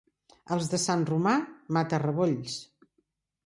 [0.55, 1.35] Els de Sant Romà,
[1.79, 2.61] mata-rebolls.